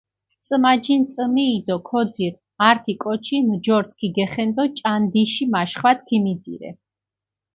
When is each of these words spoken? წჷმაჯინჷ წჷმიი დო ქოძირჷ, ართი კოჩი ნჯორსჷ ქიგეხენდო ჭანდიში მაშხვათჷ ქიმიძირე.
წჷმაჯინჷ 0.45 1.05
წჷმიი 1.13 1.59
დო 1.67 1.77
ქოძირჷ, 1.87 2.39
ართი 2.69 2.93
კოჩი 3.03 3.37
ნჯორსჷ 3.51 3.93
ქიგეხენდო 3.99 4.63
ჭანდიში 4.77 5.45
მაშხვათჷ 5.53 6.03
ქიმიძირე. 6.07 6.69